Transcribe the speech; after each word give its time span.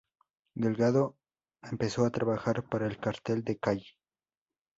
Delgado 0.55 1.15
empezó 1.61 2.07
a 2.07 2.09
trabajar 2.09 2.63
para 2.67 2.87
el 2.87 2.97
Cartel 2.99 3.43
de 3.43 3.59
Cali. 3.59 3.85